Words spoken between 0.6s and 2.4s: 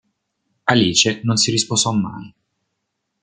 Alice non si risposò mai.